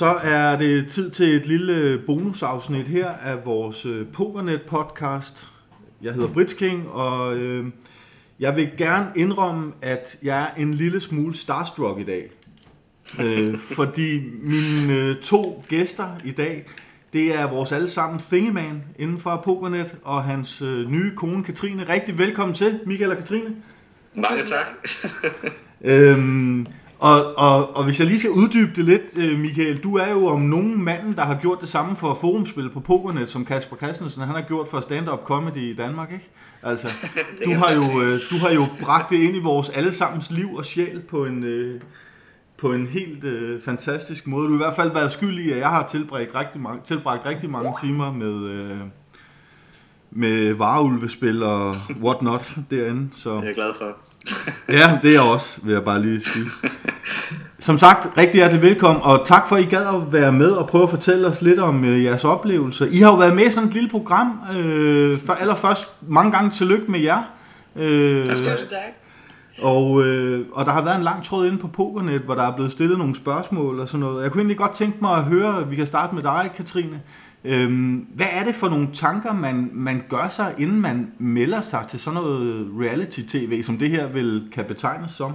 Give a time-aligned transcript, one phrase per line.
[0.00, 5.50] Så er det tid til et lille bonusafsnit her af vores øh, Pokernet podcast.
[6.02, 7.66] Jeg hedder Brits King, og øh,
[8.38, 12.30] jeg vil gerne indrømme, at jeg er en lille smule starstruck i dag.
[13.20, 16.66] Øh, fordi mine øh, to gæster i dag,
[17.12, 21.88] det er vores allesammen Thingeman inden for Pokernet, og hans øh, nye kone Katrine.
[21.88, 23.56] Rigtig velkommen til, Michael og Katrine.
[24.14, 24.66] Mange tak.
[25.84, 26.66] Øhm,
[27.00, 30.26] og, og, og hvis jeg lige skal uddybe det lidt, øh, Michael, du er jo
[30.26, 34.22] om nogen manden, der har gjort det samme for forumspil på Pokernet, som Kasper Christensen,
[34.22, 36.28] han har gjort for stand-up comedy i Danmark, ikke?
[36.62, 36.88] Altså,
[37.44, 40.64] du har, jo, øh, du har jo bragt det ind i vores allesammens liv og
[40.64, 41.80] sjæl på en, øh,
[42.56, 44.46] på en helt øh, fantastisk måde.
[44.46, 47.26] Du har i hvert fald været skyld i, at jeg har tilbragt rigtig mange, tilbragt
[47.26, 48.78] rigtig mange timer med, øh,
[50.12, 53.08] med vareulvespil og what not derinde.
[53.16, 53.30] Så.
[53.30, 53.96] Det er jeg glad for.
[54.78, 56.44] Ja, det er jeg også, vil jeg bare lige sige.
[57.58, 60.68] Som sagt, rigtig hjertelig velkommen, og tak for, at I gad at være med og
[60.68, 62.86] prøve at fortælle os lidt om øh, jeres oplevelser.
[62.86, 64.40] I har jo været med i sådan et lille program.
[64.56, 67.22] Øh, for allerførst, mange gange tillykke med jer.
[67.76, 68.46] Øh, Tak tak.
[69.62, 72.54] og, øh, og der har været en lang tråd inde på Pokernet, hvor der er
[72.54, 74.22] blevet stillet nogle spørgsmål og sådan noget.
[74.22, 77.00] Jeg kunne egentlig godt tænke mig at høre, vi kan starte med dig, Katrine.
[77.44, 81.84] Øhm, hvad er det for nogle tanker, man, man gør sig, inden man melder sig
[81.88, 85.32] til sådan noget reality-tv, som det her vil kan betegnes som?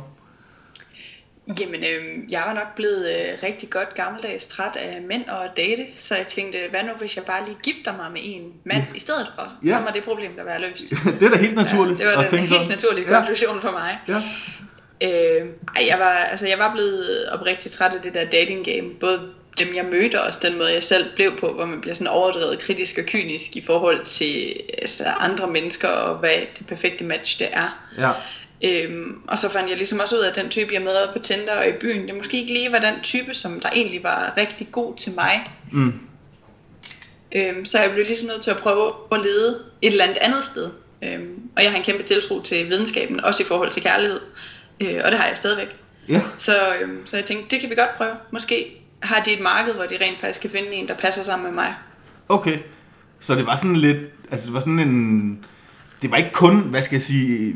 [1.62, 5.52] Jamen, øh, jeg var nok blevet øh, rigtig godt gammeldags træt af mænd og at
[5.58, 8.84] date, så jeg tænkte, hvad nu hvis jeg bare lige gifter mig med en mand
[8.96, 9.52] i stedet for?
[9.66, 9.78] Ja.
[9.78, 10.90] Så må det problem der være løst.
[11.20, 12.68] det er da helt naturligt Ja, det var den helt sådan.
[12.68, 13.18] naturlige Ja.
[13.18, 14.00] konklusion for mig.
[14.08, 14.22] Ja.
[15.04, 18.90] Øh, ej, jeg var, altså, jeg var blevet oprigtigt træt af det der dating game.
[19.00, 19.20] Både
[19.60, 22.08] dem, jeg mødte, og også den måde, jeg selv blev på, hvor man bliver sådan
[22.08, 27.40] overdrevet kritisk og kynisk i forhold til altså, andre mennesker, og hvad det perfekte match
[27.40, 27.86] det er.
[27.98, 28.12] Ja.
[28.64, 31.20] Øhm, og så fandt jeg ligesom også ud af, at den type, jeg møder på
[31.20, 34.34] Tinder og i byen, det måske ikke lige var den type, som der egentlig var
[34.38, 35.52] rigtig god til mig.
[35.72, 35.94] Mm.
[37.36, 40.46] Øhm, så jeg blev ligesom nødt til at prøve at lede et eller andet andet
[40.46, 40.70] sted.
[41.02, 44.20] Øhm, og jeg har en kæmpe tiltro til videnskaben, også i forhold til kærlighed.
[44.82, 45.76] Øh, og det har jeg stadigvæk.
[46.10, 46.22] Ja.
[46.38, 48.14] Så, øhm, så jeg tænkte, det kan vi godt prøve.
[48.32, 51.46] Måske har de et marked, hvor de rent faktisk kan finde en, der passer sammen
[51.46, 51.76] med mig.
[52.30, 52.60] Okay.
[53.20, 53.98] Så det var sådan lidt,
[54.32, 55.46] altså det var sådan en,
[56.02, 57.56] det var ikke kun, hvad skal jeg sige,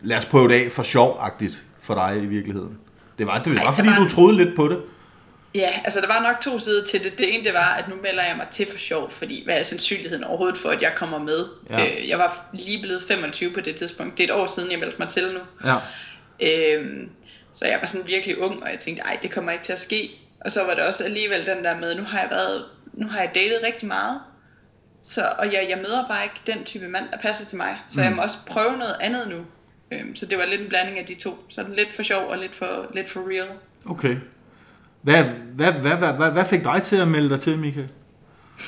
[0.00, 2.78] lad os prøve det af for sjov-agtigt for dig i virkeligheden.
[3.18, 4.80] Det var, det var Ej, fordi, var du troede lidt på det.
[5.54, 7.18] Ja, altså der var nok to sider til det.
[7.18, 9.62] Det ene det var, at nu melder jeg mig til for sjov, fordi hvad er
[9.62, 11.44] sandsynligheden overhovedet for, at jeg kommer med?
[11.70, 11.86] Ja.
[11.86, 14.18] Øh, jeg var lige blevet 25 på det tidspunkt.
[14.18, 15.68] Det er et år siden, jeg meldte mig til nu.
[15.68, 15.76] Ja.
[16.40, 17.08] Øhm,
[17.52, 19.80] så jeg var sådan virkelig ung, og jeg tænkte, ej, det kommer ikke til at
[19.80, 20.10] ske.
[20.40, 23.18] Og så var det også alligevel den der med, nu har jeg været, nu har
[23.18, 24.20] jeg datet rigtig meget.
[25.02, 27.78] Så, og jeg, jeg møder bare ikke den type mand, der passer til mig.
[27.88, 28.04] Så mm.
[28.04, 29.44] jeg må også prøve noget andet nu.
[29.92, 31.44] Øhm, så det var lidt en blanding af de to.
[31.48, 33.48] Så lidt for sjov og lidt for, lidt for real.
[33.86, 34.16] Okay.
[35.02, 35.24] Hvad,
[35.54, 37.88] hvad, hvad, hvad, hvad, hvad fik dig til at melde dig til, Michael?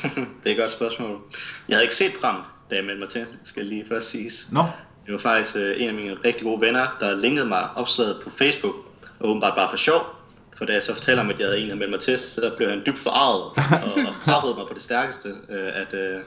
[0.45, 1.21] Det er et godt spørgsmål.
[1.69, 4.53] Jeg havde ikke set programmet, da jeg meldte mig til, skal lige først siges.
[4.53, 4.65] Nå,
[5.07, 8.31] Det var faktisk øh, en af mine rigtig gode venner, der linkede mig opslaget på
[8.31, 8.75] Facebook,
[9.21, 10.22] og åbenbart bare for sjov.
[10.63, 12.71] For da jeg så fortæller ham, at jeg havde egentlig meldt mig til, så blev
[12.71, 13.43] han dybt forarvet
[13.87, 16.21] og, og frarådede mig på det stærkeste øh, at, øh,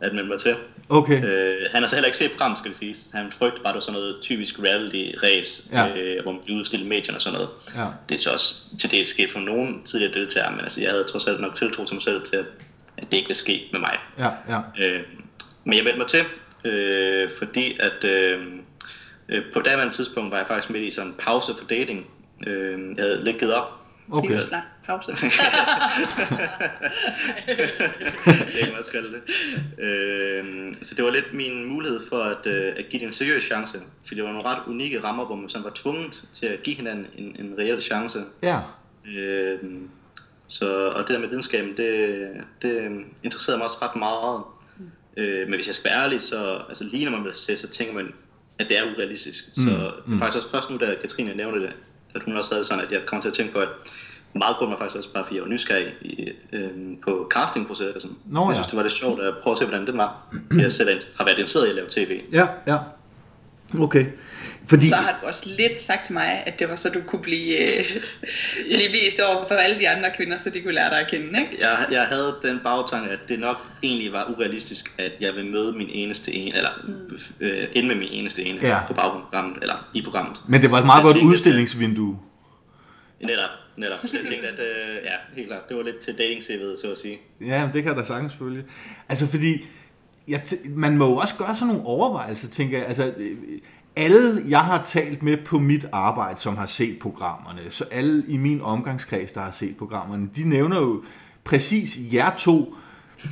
[0.00, 0.54] at melde mig til.
[0.88, 1.24] okay.
[1.24, 3.06] Øh, han har så heller ikke set programmet, skal det siges.
[3.14, 5.96] Han frygter bare, at det var sådan noget typisk reality-race, Ja.
[5.96, 7.48] øh, hvor man bliver udstillet medierne og sådan noget.
[7.76, 7.86] Ja.
[8.08, 11.04] Det er så også til det sket for nogle tidligere deltagere, men altså, jeg havde
[11.04, 12.46] trods alt nok tiltro til mig selv til, at,
[12.98, 13.98] at det ikke ville ske med mig.
[14.18, 14.84] Ja, ja.
[14.86, 15.00] Øh,
[15.64, 16.24] men jeg meldte mig til,
[16.64, 18.40] øh, fordi at øh,
[19.28, 22.06] øh, på daværende tidspunkt var jeg faktisk midt i sådan en pause for dating.
[22.46, 23.86] Øh, jeg havde lidt givet op.
[24.10, 24.28] Okay.
[24.28, 24.40] Okay.
[24.40, 25.12] Snak, pause.
[28.46, 29.22] det kan man også kalde det.
[29.84, 33.42] Øh, så det var lidt min mulighed for at, øh, at give det en seriøs
[33.42, 33.78] chance.
[34.06, 36.76] For det var nogle ret unikke rammer, hvor man sådan var tvunget til at give
[36.76, 38.24] hinanden en, en reel chance.
[38.42, 38.58] Ja.
[39.06, 39.58] Øh,
[40.48, 42.28] så, og det der med videnskaben, det,
[42.62, 44.42] det interesserede mig også ret meget.
[45.16, 47.68] Øh, men hvis jeg skal være ærlig, så altså, lige når man bliver til, så
[47.68, 48.12] tænker man,
[48.58, 49.44] at det er urealistisk.
[49.56, 49.62] Mm.
[49.62, 51.72] Så er faktisk også først nu, da Katrine nævnte det,
[52.16, 53.68] at hun også havde sådan, at jeg kom til at tænke på, at
[54.34, 56.70] meget grund var faktisk også bare, fordi jeg var nysgerrig i, øh,
[57.04, 58.18] på castingprocessen.
[58.26, 58.54] Nå, jeg ja.
[58.54, 60.16] synes, det var lidt sjovt at prøve at se, hvordan det var.
[60.58, 62.20] Jeg selv har været interesseret i at lave tv.
[62.32, 62.78] Ja, ja.
[63.80, 64.06] Okay.
[64.68, 67.22] Fordi, Så har du også lidt sagt til mig, at det var så, du kunne
[67.22, 67.84] blive, øh,
[68.66, 71.26] blive vist over for alle de andre kvinder, så de kunne lære dig at kende,
[71.40, 71.56] ikke?
[71.60, 75.72] Jeg, jeg havde den bagtanke, at det nok egentlig var urealistisk, at jeg vil møde
[75.72, 76.70] min eneste ene, eller
[77.40, 78.78] øh, ende med min eneste ene Ja.
[78.86, 80.40] på baggrund af programmet, eller i programmet.
[80.48, 82.18] men det var et meget godt tænkte, at- udstillingsvindue.
[83.20, 83.98] Netop, netop.
[84.04, 86.98] Så jeg tænkte, at øh, ja, helt klart, det var lidt til dating så at
[86.98, 87.18] sige.
[87.40, 88.64] Ja, det kan der sagtens følge.
[89.08, 89.64] Altså fordi,
[90.28, 92.86] jeg t- man må jo også gøre sådan nogle overvejelser, tænker jeg.
[92.86, 93.30] Altså, øh,
[93.96, 98.36] alle, jeg har talt med på mit arbejde, som har set programmerne, så alle i
[98.36, 101.02] min omgangskreds, der har set programmerne, de nævner jo
[101.44, 102.74] præcis jer to,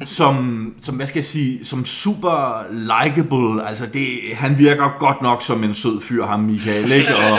[0.05, 3.69] som, som, hvad skal jeg sige, som super likable.
[3.69, 7.17] Altså, det, han virker godt nok som en sød fyr, ham Michael, ikke?
[7.17, 7.39] Og,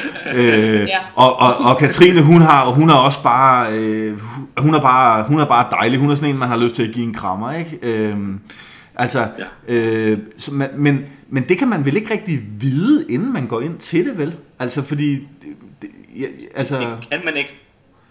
[0.34, 0.98] øh, Ja.
[1.14, 4.18] og, og, og Katrine, hun har, hun er også bare, øh,
[4.58, 5.98] hun er bare, hun er bare dejlig.
[5.98, 7.78] Hun er sådan en, man har lyst til at give en krammer, ikke?
[7.82, 8.16] Øh,
[8.96, 9.74] altså, Ja.
[9.74, 13.60] øh, så man, men, men det kan man vel ikke rigtig vide, inden man går
[13.60, 14.34] ind til det, vel?
[14.58, 17.54] Altså, fordi, det, det, ja, altså, Det kan man ikke,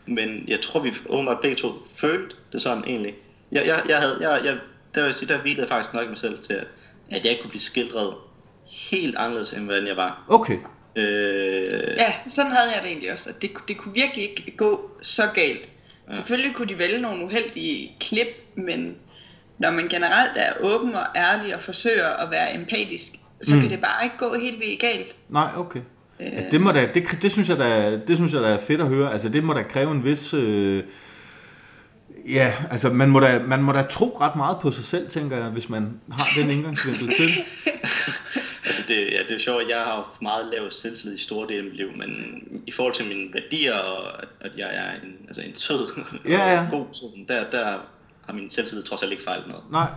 [0.07, 1.67] men jeg tror, vi åbenbart begge to
[1.97, 3.13] følte det sådan egentlig.
[3.51, 4.57] Jeg, jeg, jeg havde, jeg, jeg,
[4.95, 6.67] der, var, der hvilede faktisk nok mig selv til, at,
[7.11, 8.13] at jeg ikke kunne blive skildret
[8.91, 10.25] helt anderledes, end hvordan jeg var.
[10.27, 10.57] okay.
[10.95, 13.29] Øh, Ja, sådan havde jeg det egentlig også.
[13.29, 15.69] At det, det kunne virkelig ikke gå så galt.
[16.09, 16.13] Ja.
[16.15, 18.95] Selvfølgelig kunne de vælge nogle uheldige klip, men
[19.57, 23.11] når man generelt er åben og ærlig og forsøger at være empatisk,
[23.43, 23.61] så mm.
[23.61, 25.15] kan det bare ikke gå helt vildt galt.
[25.29, 25.81] Nej, okay.
[26.19, 28.81] Ja, det, må da, det, det, synes jeg da, det synes jeg da er fedt
[28.81, 29.13] at høre.
[29.13, 30.33] Altså, det må da kræve en vis...
[30.33, 30.83] Øh,
[32.29, 35.37] ja, altså, man må, da, man må da tro ret meget på sig selv, tænker
[35.37, 37.29] jeg, hvis man har den indgangsvinkel til.
[38.67, 41.57] Altså det, ja, det er sjovt, jeg har haft meget lav selvtillid i store dele
[41.57, 42.09] af mit liv, men
[42.67, 46.53] i forhold til mine værdier, og at, at jeg er en, altså en sød Ja,
[46.53, 46.61] ja.
[46.61, 47.77] og god person, der, der
[48.25, 49.63] har min selvtillid trods alt ikke fejlet noget.
[49.71, 49.87] Nej.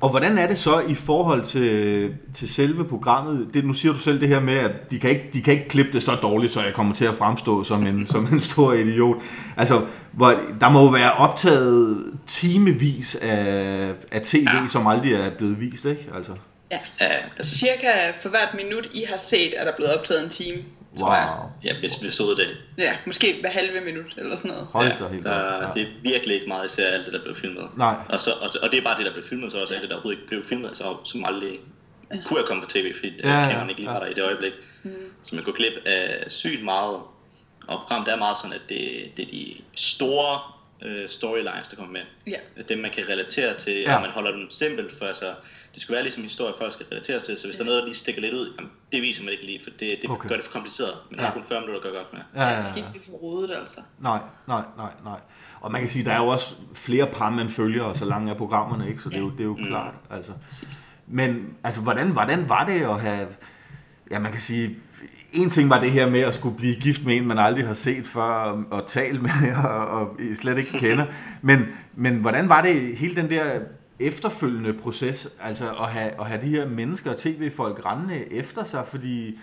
[0.00, 3.48] Og hvordan er det så i forhold til, til selve programmet?
[3.54, 5.68] Det, nu siger du selv det her med, at de kan, ikke, de kan ikke
[5.68, 8.72] klippe det så dårligt, så jeg kommer til at fremstå som en, som en stor
[8.72, 9.16] idiot.
[9.56, 14.68] Altså, hvor, der må jo være optaget timevis af, af tv, ja.
[14.68, 16.06] som aldrig er blevet vist, ikke?
[16.14, 16.32] Altså,
[16.70, 16.78] Ja.
[17.00, 20.58] Ja, altså, Cirka for hvert minut, I har set, er der blevet optaget en time,
[20.98, 21.36] tror jeg.
[21.40, 21.50] wow.
[21.64, 22.56] ja, hvis vi stod det.
[22.78, 24.66] Ja, måske hver halve minut eller sådan noget.
[24.72, 25.74] Hold Ja, da helt der, op.
[25.74, 27.68] det er virkelig ikke meget, især alt det, der blev filmet.
[27.78, 27.94] Nej.
[28.08, 29.90] Og, så, og, og det er bare det, der blev filmet, så også alt det,
[29.90, 31.60] der overhovedet ikke blev filmet, altså, som aldrig
[32.26, 34.14] kunne have kommet på tv, fordi Ja, ja, ja, kameraen ikke lige var der i
[34.14, 34.52] det øjeblik.
[34.82, 34.90] Mm.
[35.22, 36.96] Så man går glip af sygt meget,
[37.66, 40.38] og programmet er meget sådan, at det, det er de store
[40.82, 42.00] øh, storylines, der kommer med.
[42.26, 42.62] Ja.
[42.68, 43.90] Dem, man kan relatere til, Ja.
[43.90, 43.94] ja.
[43.96, 45.26] og man holder dem simpelt, for altså,
[45.74, 47.78] det skulle være ligesom en historie, folk skal relatere til, så hvis der er noget,
[47.80, 50.28] der lige stikker lidt ud, jamen, det viser man ikke lige, for det, det Okay.
[50.28, 51.22] gør det for kompliceret, men ja.
[51.24, 51.26] Ja.
[51.30, 52.20] der er kun 40 minutter at gøre godt med.
[52.42, 52.86] Ja, ja, Det skal ja.
[52.86, 53.80] ikke blive for rodet, altså.
[54.00, 55.20] Nej, nej, nej, nej.
[55.60, 58.30] Og man kan sige, der er jo også flere par, man følger, og så langt
[58.30, 59.02] er programmerne, ikke?
[59.02, 60.32] Så det er jo, det er jo klart, altså.
[60.48, 60.88] Præcis.
[61.06, 63.26] Men altså, hvordan, hvordan var det at have...
[64.10, 64.76] Ja, man kan sige...
[65.32, 67.74] En ting var det her med at skulle blive gift med en, man aldrig har
[67.74, 69.30] set før, og, og talt med,
[69.64, 71.06] og, og slet ikke kender.
[71.42, 73.60] Men, men hvordan var det hele den der
[73.98, 78.86] efterfølgende proces, altså at have, at have de her mennesker og tv-folk rendende efter sig,
[78.86, 79.38] fordi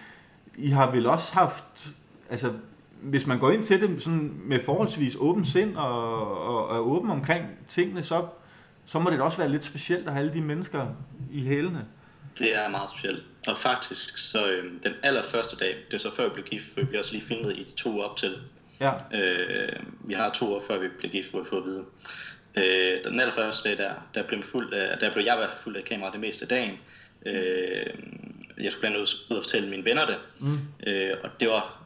[0.57, 1.89] I har vel også haft,
[2.29, 2.53] altså
[3.01, 6.79] hvis man går ind til det sådan med forholdsvis åben sind og, og, og er
[6.79, 8.27] åben omkring tingene, så,
[8.85, 10.87] så må det da også være lidt specielt at have alle de mennesker
[11.31, 11.85] i hælene.
[12.37, 13.23] Det er meget specielt.
[13.47, 16.79] Og faktisk, så øh, den allerførste dag, det er så før vi blev gift, for
[16.79, 18.35] vi blev også lige filmet i de to op til.
[18.79, 21.85] Ja, Øh, vi har to år før vi blev gift, hvor vi får at vide.
[22.57, 25.61] Øh, den allerførste dag der, der blev, fuld af, der blev jeg i hvert fald
[25.63, 26.79] fuld af kamera det meste af dagen.
[27.25, 27.85] Øh,
[28.63, 30.19] jeg skulle blandt andet ud og fortælle mine venner det.
[30.39, 30.59] Mm.
[30.87, 31.81] Øh, og det var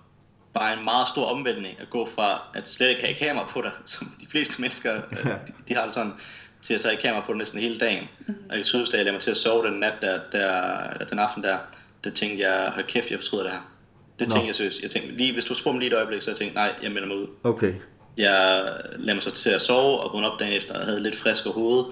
[0.54, 3.72] bare en meget stor omvæltning at gå fra at slet ikke have kamera på dig,
[3.94, 6.14] som de fleste mennesker, øh, de, de har det sådan,
[6.62, 8.08] til at så have kamera på dig næsten hele dagen.
[8.28, 8.36] Mm.
[8.50, 11.44] Og jeg synes, da jeg mig til at sove den nat der, der den aften
[11.44, 11.58] der,
[12.04, 13.72] der tænkte jeg, hold kæft, jeg fortryder det her.
[14.20, 14.32] Det Nå.
[14.32, 14.82] tænkte jeg seriøst.
[14.82, 16.92] Jeg tænkte, lige hvis du spurgte mig lige et øjeblik, så jeg tænkte, nej, jeg
[16.92, 17.28] melder mig ud.
[17.44, 17.74] okay.
[18.18, 18.66] Jeg
[18.96, 21.45] lagde mig så til at sove og vågnede op dagen efter og havde lidt frisk
[21.48, 21.86] hoved,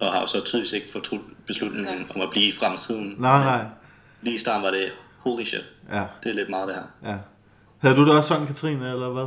[0.00, 2.06] og har jo så tydeligvis ikke fortrudt beslutningen Nej.
[2.14, 3.14] om at blive frem siden.
[3.18, 3.64] Nej, Men nej.
[4.22, 7.10] Lige i starten var det, holy shit, Ja, det er lidt meget det her.
[7.10, 7.16] ja.
[7.78, 9.26] Havde du det også sådan, Katrine, eller hvad?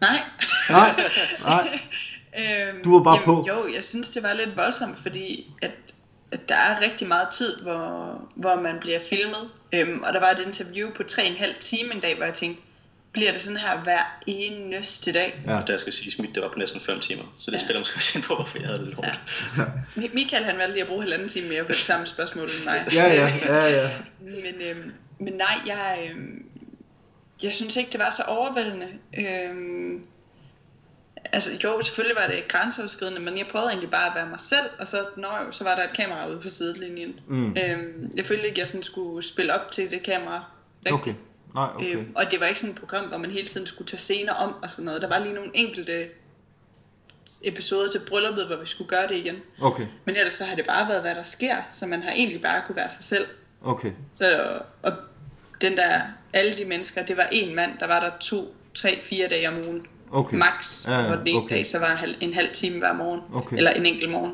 [0.00, 0.18] Nej.
[0.70, 0.90] Nej,
[1.40, 1.68] nej.
[2.38, 3.46] Øhm, Du var bare jamen, på.
[3.48, 5.70] Jo, jeg synes, det var lidt voldsomt, fordi at,
[6.32, 9.50] at der er rigtig meget tid, hvor, hvor man bliver filmet.
[9.72, 12.62] Øhm, og der var et interview på 3,5 time en dag, hvor jeg tænkte,
[13.14, 15.42] bliver det sådan her hver eneste dag?
[15.46, 15.60] Ja.
[15.60, 17.62] Og der skal sige, mit det var på næsten 5 timer, så det Ja.
[17.64, 19.20] spiller måske også ind på, hvorfor jeg havde det lidt hårdt.
[19.96, 22.64] Mi- Michael han valgte lige at bruge halvanden time mere på det samme spørgsmål end
[22.64, 22.84] mig.
[22.94, 23.90] Ja, ja, ja, ja.
[24.20, 26.46] Men, øhm, men nej, jeg, øhm,
[27.42, 28.88] jeg synes ikke, det var så overvældende.
[29.18, 30.02] Øhm,
[31.32, 34.66] altså jo, selvfølgelig var det grænseoverskridende, men jeg prøvede egentlig bare at være mig selv,
[34.78, 37.20] og så, når jo, så var der et kamera ude på sidelinjen.
[37.28, 37.56] Mm.
[37.56, 40.44] Øhm, jeg følte ikke, at jeg sådan skulle spille op til det kamera.
[40.86, 40.94] rigtigt.
[40.94, 41.14] Okay.
[41.54, 41.96] Nej, okay.
[41.96, 44.32] Øhm, og det var ikke sådan et program, hvor man hele tiden skulle tage scener
[44.32, 45.02] om og sådan noget.
[45.02, 46.08] Der var lige nogle enkelte
[47.44, 49.36] episoder til brylluppet, hvor vi skulle gøre det igen.
[49.60, 52.42] Okay, Men ellers så har det bare været, hvad der sker, så man har egentlig
[52.42, 53.26] bare kunne være sig selv.
[53.62, 53.92] okay.
[54.14, 54.92] Så, og
[55.60, 56.00] den der,
[56.32, 59.56] alle de mennesker, det var en mand, der var der to, tre, fire dage om
[59.66, 59.86] ugen.
[60.12, 60.36] Okay.
[60.36, 61.56] max, Ja, ja, hvor den ene okay.
[61.56, 61.86] dag så var
[62.20, 63.56] en halv, time hver morgen, Okay.
[63.56, 64.32] eller en enkelt morgen.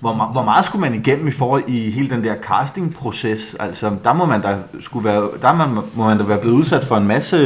[0.00, 3.56] Hvor, hvor meget skulle man igennem i forhold i hele den der castingproces?
[3.60, 6.84] Altså, der må man da skulle være, der man, må man da være blevet udsat
[6.84, 7.36] for en masse,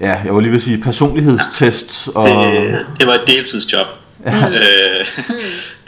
[0.00, 3.86] ja, jeg var lige vil sige personlighedstests og Det, det var et deltidsjob.
[4.26, 5.06] Øh,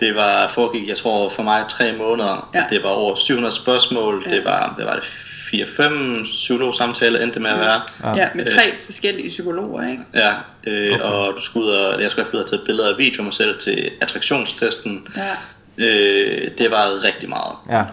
[0.01, 2.49] det var foregik, jeg tror, for mig tre måneder.
[2.55, 2.63] Ja.
[2.71, 4.25] Det var over 700 spørgsmål.
[4.25, 5.05] Det var, hvad var det,
[5.55, 7.81] 4-5 psykologsamtaler endte med at være.
[8.05, 10.03] Ja, ja med tre forskellige psykologer, ikke?
[10.15, 10.31] Ja,
[10.65, 11.05] øh, okay.
[11.05, 13.59] og du skulle ud og, jeg skulle have taget billeder af video af mig selv
[13.59, 15.07] til attraktionstesten.
[15.17, 15.31] Ja.
[15.79, 17.57] Øh, det var rigtig meget.
[17.71, 17.85] ja,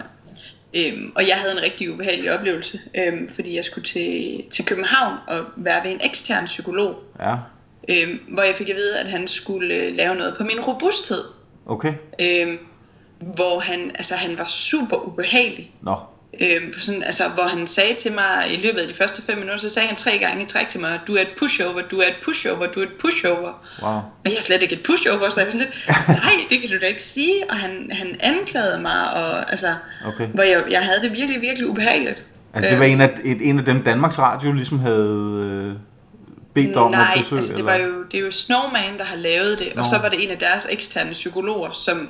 [0.74, 5.14] Øhm, og jeg havde en rigtig ubehagelig oplevelse, øhm, fordi jeg skulle til, til København
[5.28, 7.34] og være ved en ekstern psykolog, ja,
[7.88, 11.24] øhm, hvor jeg fik at vide, at han skulle øh, lave noget på min robusthed.
[11.66, 12.58] okay, Øhm,
[13.20, 15.72] hvor han, altså, han var super ubehagelig.
[15.82, 15.94] nå,
[16.40, 19.38] Øhm, på sådan, altså, hvor han sagde til mig i løbet af de første fem
[19.38, 21.98] minutter, så sagde han tre gange i træk til mig, du er et pushover, du
[21.98, 23.52] er et pushover, du er et pushover.
[23.82, 25.88] wow, Og jeg er slet ikke et pushover, så jeg var sådan lidt,
[26.24, 27.50] nej, det kan du da ikke sige.
[27.50, 29.74] Og han, han anklagede mig, og altså,
[30.06, 30.26] okay.
[30.26, 32.24] hvor jeg, jeg havde det virkelig, virkelig ubehageligt.
[32.54, 35.76] Altså, det var en af, et, en af dem, Danmarks Radio ligesom havde øh,
[36.54, 37.38] bedt om Nej, at besøge?
[37.38, 37.72] altså det, eller?
[37.72, 39.80] var jo, det er jo Snowman, der har lavet det, Nå.
[39.80, 42.08] og så var det en af deres eksterne psykologer, som,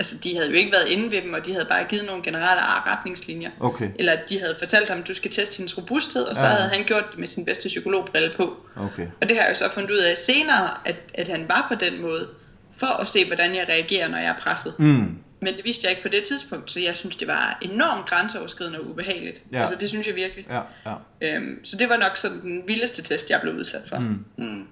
[0.00, 2.22] altså de havde jo ikke været inde ved dem, og de havde bare givet nogle
[2.22, 3.50] generelle retningslinjer.
[3.60, 6.48] Okay, Eller de havde fortalt ham, du skal teste hendes robusthed, og så Ja.
[6.48, 8.56] havde han gjort det med sin bedste psykologbrille på.
[8.76, 11.66] okay, Og det har jeg jo så fundet ud af senere, at, at han var
[11.68, 12.28] på den måde,
[12.76, 14.74] for at se, hvordan jeg reagerer, når jeg er presset.
[14.78, 18.06] mm, Men det vidste jeg ikke på det tidspunkt, så jeg synes, det var enormt
[18.06, 19.42] grænseoverskridende og ubehageligt.
[19.52, 19.60] Ja.
[19.60, 20.46] Altså det synes jeg virkelig.
[20.50, 20.94] ja, ja.
[21.36, 23.98] Øhm, så det var nok sådan den vildeste test, jeg blev udsat for.
[23.98, 24.24] Mm.
[24.38, 24.66] Mm.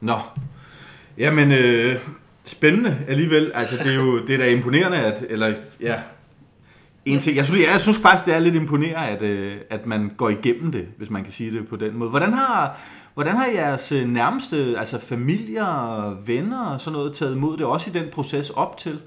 [0.00, 0.18] Nå,
[1.18, 1.96] jamen øh,
[2.44, 3.52] spændende alligevel.
[3.54, 6.02] Altså det er jo det er da imponerende, at, eller ja,
[7.04, 10.14] en ting, jeg synes, jeg synes faktisk, det er lidt imponerende, at, øh, at man
[10.16, 12.10] går igennem det, hvis man kan sige det på den måde.
[12.10, 12.78] Hvordan har,
[13.14, 17.90] hvordan har jeres øh, nærmeste, altså familier, venner og sådan noget, taget imod det, også
[17.90, 19.00] i den proces op til?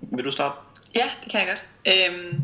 [0.00, 0.54] Vil du starte?
[0.94, 1.64] Ja, det kan jeg godt.
[1.96, 2.40] Øhm,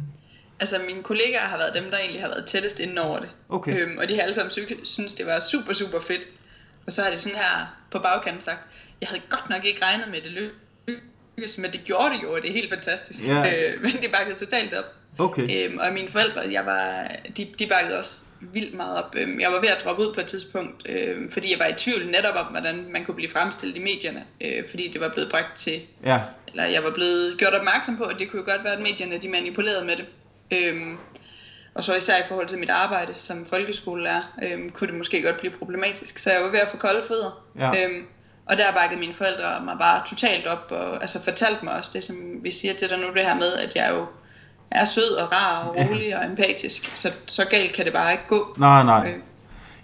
[0.60, 3.28] altså mine kollegaer har været dem, der egentlig har været tættest inde over det.
[3.48, 3.80] Okay.
[3.80, 6.26] Øhm, og de har alle sammen sy- synes, det var super, super fedt.
[6.88, 8.59] Og så har de sådan her på bagkanten sagt,
[9.00, 10.52] jeg havde godt nok ikke regnet med, det
[11.37, 13.26] lykkes, men det gjorde det jo, og det er helt fantastisk.
[13.26, 13.73] Ja.
[13.73, 14.85] Øh, men de bakkede totalt op.
[15.18, 19.14] Okay, Øhm, og mine forældre, jeg var, de, de bakkede også vildt meget op.
[19.16, 21.75] Øhm, jeg var ved at droppe ud på et tidspunkt, øhm, fordi jeg var i
[21.76, 24.25] tvivl netop om, hvordan man kunne blive fremstillet i medierne.
[24.40, 28.04] Øh, fordi det var blevet bragt til, ja, eller jeg var blevet gjort opmærksom på,
[28.04, 30.07] at det kunne jo godt være, at medierne de manipulerede med det.
[30.50, 30.99] Øhm,
[31.78, 35.38] og så især i forhold til mit arbejde som folkeskolelærer, øhm, kunne det måske godt
[35.38, 36.18] blive problematisk.
[36.18, 37.30] Så jeg var ved at få kolde fødder.
[37.58, 37.68] Ja.
[37.68, 38.02] Øhm,
[38.47, 42.04] og der bakkede mine forældre mig bare totalt op, og altså fortalte mig også det,
[42.04, 44.06] som vi siger til dig nu, det her med, at jeg jo
[44.70, 46.97] er sød og rar og rolig og empatisk.
[46.97, 48.54] Så, så galt kan det bare ikke gå.
[48.58, 49.08] nej, nej.
[49.08, 49.23] Øh,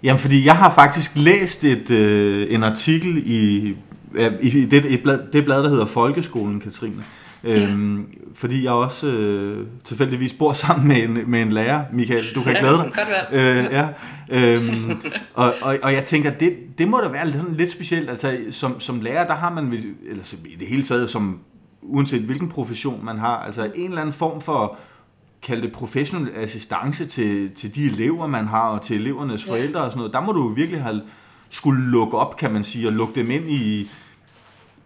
[0.03, 3.75] Jamen, fordi jeg har faktisk læst et, øh, en artikel i,
[4.17, 7.03] ja, i det, et blad, det blad, der hedder Folkeskolen, Katrine.
[7.45, 12.41] Øhm, Fordi jeg også øh, tilfældigvis bor sammen med en, med en lærer, Michael, du
[12.43, 12.91] kan Ja, glæde dig.
[12.99, 13.59] godt være.
[13.59, 13.87] Øh, ja.
[14.29, 14.91] øhm,
[15.33, 18.09] og, og, og jeg tænker, det, det må da være sådan lidt specielt.
[18.09, 19.73] Altså, som, som lærer, der har man,
[20.09, 21.39] eller i det hele taget, som,
[21.81, 24.77] uanset hvilken profession man har, altså en eller anden form for
[25.43, 29.51] kalde det professionel assistance til, til de elever, man har, og til elevernes Ja.
[29.51, 30.13] forældre og sådan noget.
[30.13, 31.01] Der må du virkelig have
[31.49, 33.89] skulle lukke op, kan man sige, og lukke dem ind i,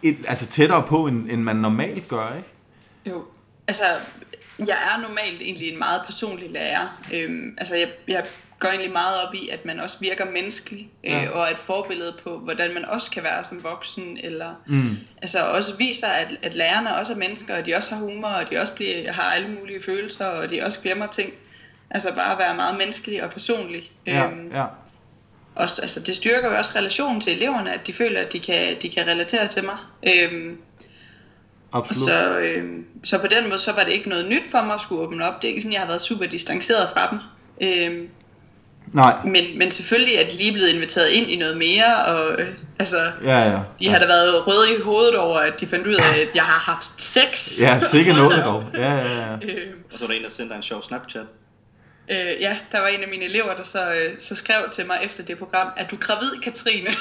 [0.04, 2.50] et, altså tættere på, end, end man normalt gør, ikke?
[3.18, 3.26] Jo,
[3.68, 3.84] altså
[4.60, 7.02] jeg er normalt egentlig en meget personlig lærer.
[7.14, 8.26] Øhm, altså jeg, jeg
[8.60, 11.30] går egentlig meget op i, at man også virker menneskelig, øh, Ja.
[11.30, 14.98] og er et forbillede på, hvordan man også kan være som voksen, eller Mm.
[15.22, 18.50] altså også viser, at, at lærerne også er mennesker, og de også har humor, og
[18.52, 21.34] de også bliver, har alle mulige følelser, og de også glemmer ting.
[21.92, 23.92] Altså bare være meget menneskelig og personlig.
[24.06, 24.66] Ja, Øhm, ja.
[25.60, 28.76] Også, altså det styrker jo også relationen til eleverne, at de føler, at de kan,
[28.82, 29.78] de kan relatere til mig.
[30.08, 30.58] Øhm,
[31.74, 32.10] Absolut.
[32.10, 32.64] så, øh,
[33.04, 35.26] så på den måde, så var det ikke noget nyt for mig at skulle åbne
[35.28, 35.42] op.
[35.42, 37.20] Det er ikke sådan, jeg har været super distanceret fra dem.
[37.62, 38.10] Øh,
[38.94, 42.48] Nej, men, men selvfølgelig er de lige blevet inviteret ind i noget mere, og øh,
[42.80, 43.52] altså, ja, ja.
[43.56, 43.92] de ja.
[43.92, 46.72] har da været røde i hovedet over, at de fandt ud af, at jeg har
[46.72, 47.60] haft sex.
[47.60, 48.64] Ja, sikkert noget dog.
[48.74, 49.34] Ja, ja, ja.
[49.34, 51.26] Øh, Og så var der en, der sendte en sjov Snapchat.
[52.10, 55.00] Øh, ja, der var en af mine elever, der så, øh, så skrev til mig
[55.04, 56.90] efter det program, er du gravid, Katrine?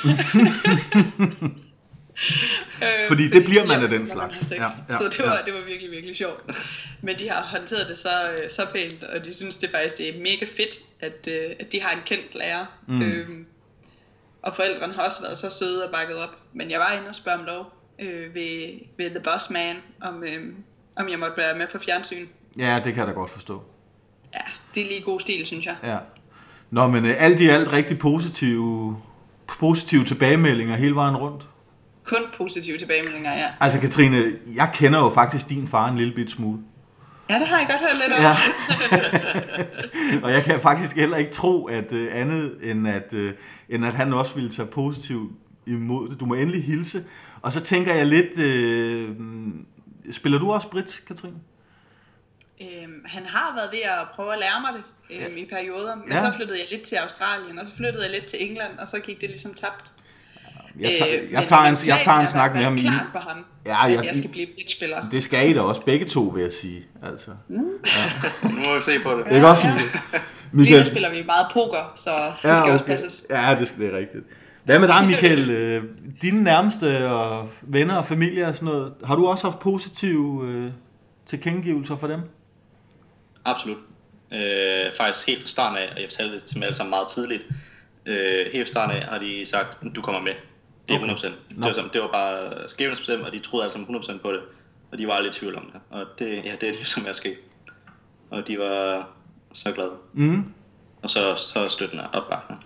[2.83, 4.53] Øh, Fordi det bliver man af den slags.
[4.53, 5.43] Ja, ja, så det var, ja.
[5.45, 6.45] det var virkelig, virkelig sjovt.
[7.03, 10.17] Men de har håndteret det så, øh, så pænt, og de synes det faktisk det
[10.17, 12.67] er mega fedt, at, øh, at de har en kendt lærer.
[12.89, 13.03] Mm.
[13.03, 13.47] Øhm,
[14.43, 16.39] og forældrene har også været så søde og bakket op.
[16.53, 20.25] Men jeg var inde og spørge om lov øh, ved, ved The Boss Man, om,
[20.25, 20.55] øh,
[20.97, 22.27] om jeg måtte være med på fjernsyn.
[22.59, 23.63] Ja, det kan jeg da godt forstå.
[24.35, 24.41] Ja,
[24.75, 25.77] det er lige god stil, synes jeg.
[25.83, 25.97] Ja.
[26.71, 28.97] Nå, men øh, alt i alt rigtig positive,
[29.59, 31.47] positive tilbagemeldinger hele vejen rundt.
[32.05, 33.47] Kun positive tilbagemeldinger, ja.
[33.61, 36.59] Altså Katrine, jeg kender jo faktisk din far en lille bit smule.
[37.31, 38.23] Ja, det har jeg godt hørt lidt om.
[38.23, 38.37] Ja.
[40.25, 43.31] og jeg kan faktisk heller ikke tro, at uh, andet end at, uh,
[43.69, 45.33] end at han også ville tage positivt
[45.67, 46.21] imod det.
[46.21, 47.05] Du må endelig hilse.
[47.43, 49.17] Og så tænker jeg lidt, uh,
[50.11, 51.37] spiller du også bridge, Katrine?
[52.99, 54.83] Øhm, han har været ved at prøve at lære mig det
[55.29, 56.21] øhm, i perioder, men Ja.
[56.25, 58.99] så flyttede jeg lidt til Australien, og så flyttede jeg lidt til England, og så
[59.01, 59.93] gik det ligesom tabt.
[60.81, 62.81] Jeg, tager, Øh, jeg, tager en, jeg tager er en snak med ham i.
[62.81, 65.09] klart på ham, Ja, at jeg- jeg skal blive bridgespiller.
[65.09, 66.87] Det skal I da også begge to, vil jeg sige.
[67.03, 67.31] Altså.
[67.49, 67.59] Nu
[68.43, 69.35] må vi se på det.
[69.35, 69.75] Ikke også, ja.
[70.53, 70.77] Michael?
[70.77, 72.93] Lige nu spiller vi meget poker, så det skal Ja, også okay.
[72.93, 73.27] passes.
[73.31, 74.25] Ja, det, skal, det er rigtigt.
[74.65, 75.51] Hvad med dig, Michael?
[75.51, 75.85] Øh,
[76.23, 80.71] Dine nærmeste og venner og familie og sådan noget, har du også haft positive øh,
[81.27, 82.21] tilkendegivelser for dem?
[83.51, 83.79] Absolut.
[84.33, 87.09] Øh, faktisk helt fra starten af, og jeg fortalte det til dem alle sammen meget
[87.09, 87.43] tidligt,
[88.07, 90.33] øh, helt fra starten af har de sagt, du kommer med.
[90.89, 91.15] Det er Okay.
[91.15, 91.23] 100%.
[91.27, 94.41] Det, var, sådan, det var bare skæbnesbestemt, og de troede alle sammen 100% på det.
[94.93, 95.81] Og de var aldrig i tvivl om det.
[95.91, 97.37] Og det, ja, det er ligesom er sket.
[98.31, 99.09] Og de var
[99.53, 99.91] så glade.
[100.13, 100.53] Mm,
[101.03, 102.61] Og så, så støttende og opbakkende.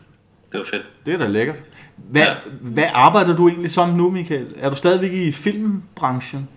[0.53, 0.87] Det var fedt.
[1.07, 1.57] det er da lækkert.
[1.97, 2.35] Hvad, Ja.
[2.61, 4.55] hvad arbejder du egentlig som nu, Michael?
[4.59, 6.49] Er du stadigvæk i filmbranchen?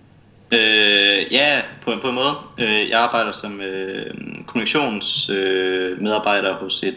[0.51, 2.33] Øh, ja, på, en- på en måde.
[2.57, 4.05] Øh, jeg arbejder som øh,
[4.47, 6.95] kommunikationsmedarbejder øh, medarbejder hos et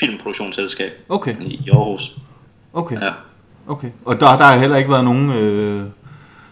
[0.00, 2.12] filmproduktionsselskab Okay, i Aarhus.
[2.72, 3.10] okay, Ja.
[3.68, 3.88] okay.
[4.04, 5.30] Og der, der har heller ikke været nogen...
[5.32, 5.84] Øh,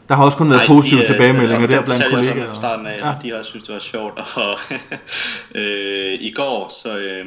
[0.09, 2.47] der har også kun været positive de, øh, tilbagemeldinger og der blandt jeg kollegaer.
[2.47, 3.07] Fra starten af, Ja.
[3.09, 3.15] ja.
[3.23, 4.19] de har syntes, det var sjovt.
[4.35, 4.59] Og
[5.61, 7.27] øh, i går så øh,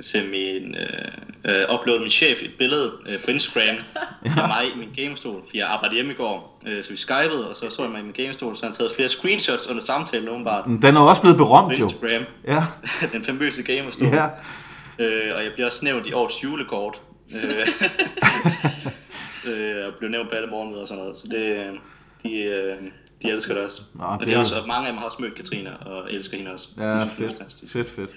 [0.00, 3.76] sendte min, øh, øh, uploadede min chef et billede øh, på Instagram
[4.42, 7.48] af mig i min gamestol, for jeg arbejdede hjemme i går, øh, så vi skypede,
[7.50, 10.28] og så så jeg mig i min gamestol, så han taget flere screenshots under samtalen
[10.28, 11.84] åbenbart Den er også blevet berømt jo.
[11.84, 12.64] Instagram, Ja,
[13.12, 14.08] den famøse gamerstol.
[14.08, 14.26] ja.
[14.98, 17.00] Øh, og jeg bliver også nævnt i årets julekort.
[17.34, 17.68] Øh,
[19.46, 21.16] øh, og blev nævnt på alle morgenmøder og sådan noget.
[21.16, 21.66] Så det,
[22.22, 22.76] de, øh,
[23.22, 23.82] de elsker det også.
[23.94, 26.12] Nå, og det er er også, og mange af dem har også mødt Katrine og
[26.12, 26.68] elsker hende også.
[26.78, 27.30] Ja, det er fedt.
[27.30, 27.72] fantastisk.
[27.72, 28.10] Fedt, fedt.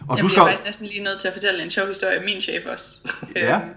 [0.00, 0.36] Og Og du jeg skal...
[0.36, 2.98] bliver faktisk næsten lige nødt til at fortælle en sjov historie om min chef også.
[3.36, 3.56] Ja.
[3.56, 3.68] Øhm,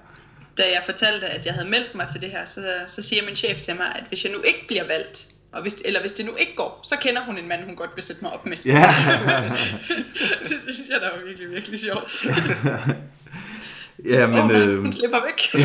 [0.57, 3.35] Da jeg fortalte, at jeg havde meldt mig til det her, så, så siger min
[3.35, 6.25] chef til mig, at hvis jeg nu ikke bliver valgt, og hvis, eller hvis det
[6.25, 8.57] nu ikke går, så kender hun en mand, hun godt vil sætte mig op med.
[8.65, 8.83] Ja,
[10.49, 12.25] det synes jeg, der var virkelig, virkelig sjovt.
[14.13, 15.63] ja Men, oh, Øh, hun slipper væk.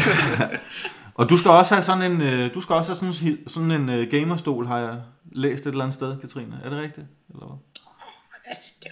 [1.15, 3.89] Og du skal også have sådan en, øh, du skal også have sådan, sådan en
[3.89, 4.97] øh, gamerstol, har jeg
[5.33, 6.61] læst et eller andet sted, Katrine.
[6.65, 7.07] Er det rigtigt?
[7.35, 7.59] Eller hvad?
[8.47, 8.91] altså, ja.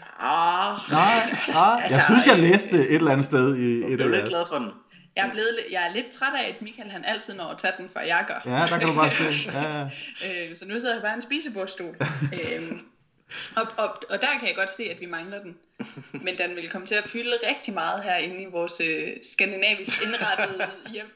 [0.91, 1.87] Nej, nej.
[1.91, 4.15] Jeg synes, jeg læste det et eller andet sted i et Jeg er eller lidt
[4.15, 4.29] andet.
[4.29, 4.69] glad for den.
[5.17, 7.59] Jeg er, blevet, lidt- jeg er lidt træt af, at Michael han altid når at
[7.59, 8.41] tage den, før jeg gør.
[8.53, 9.25] Ja, der kan du bare se.
[9.53, 9.85] Ja, ja.
[10.27, 11.95] Øh, så nu sidder jeg bare i en spisebordstol.
[12.41, 12.81] øhm,
[13.57, 15.57] og, og, og der kan jeg godt se, at vi mangler den.
[16.13, 20.67] Men den vil komme til at fylde rigtig meget herinde i vores øh, skandinavisk indrettede
[20.93, 21.07] hjem.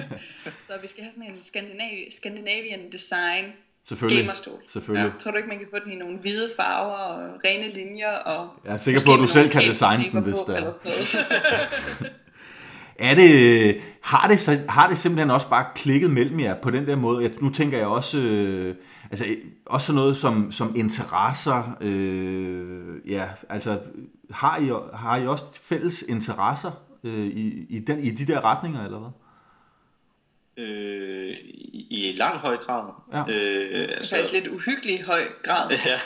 [0.68, 3.44] så vi skal have sådan en Scandinavi- Scandinavian design
[3.88, 4.24] Selvfølgelig.
[4.24, 4.58] gamerstol.
[4.72, 5.12] Selvfølgelig.
[5.20, 8.12] Tror du ikke, man kan få den i nogle hvide farver og rene linjer?
[8.12, 12.06] Og Jeg er sikker på, at du selv kan designe den, hvis eller er.
[12.98, 16.96] Er det, har, det har det simpelthen også bare klikket mellem jer på den der
[16.96, 17.22] måde?
[17.22, 18.74] Jeg, nu tænker jeg også, øh,
[19.10, 21.76] altså, øh, også sådan noget som, som interesser.
[21.80, 23.80] Øh, ja, altså,
[24.30, 26.70] har I, har I også fælles interesser
[27.04, 29.10] øh, i, i, den, i de der retninger, eller hvad?
[30.64, 31.36] Øh,
[31.90, 32.92] i, I lang høj grad.
[33.12, 33.20] Ja.
[33.20, 35.70] Øh, Det er faktisk lidt uhyggelig høj grad.
[35.86, 35.98] ja,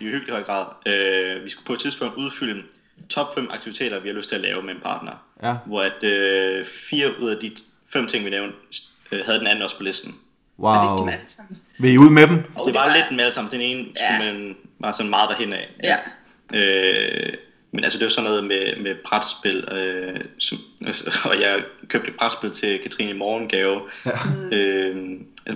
[0.00, 0.66] i hyggelig høj grad.
[0.86, 2.62] Øh, vi skulle på et tidspunkt udfylde
[3.08, 5.12] top 5 aktiviteter, vi har lyst til at lave med en partner.
[5.42, 5.56] Ja.
[5.66, 7.50] Hvor at øh, fire ud af de
[7.92, 8.56] fem ting, vi nævnte,
[9.12, 10.14] øh, havde den anden også på listen.
[10.62, 10.98] Er det ikke Wow.
[10.98, 11.58] dem alle sammen?
[11.78, 12.42] Vil I ud med dem?
[12.54, 13.52] Og det var lidt med alle sammen.
[13.52, 14.18] Den ene Ja.
[14.32, 15.68] man var sådan meget derhen af.
[15.84, 15.96] Ja.
[16.54, 17.32] Øh,
[17.72, 22.08] men altså det var sådan noget med, med brætspil, øh, som, altså, og jeg købte
[22.08, 23.80] et brætspil til Katrine i morgengave.
[24.06, 24.56] Ja.
[24.56, 24.96] Øh,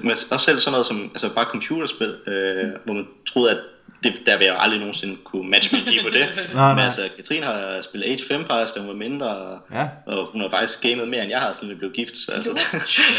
[0.03, 3.59] men også selv sådan noget som altså bare computerspil, øh, hvor man troede, at
[4.03, 6.27] det, der vil jeg jo aldrig nogensinde kunne matche mit på det.
[6.55, 9.89] Nej, Men altså, Katrine har spillet Age of Empires, da hun var mindre, og, Ja.
[10.07, 12.17] og hun har faktisk gamet mere, end jeg har, siden vi blev gift.
[12.17, 12.51] Så, altså,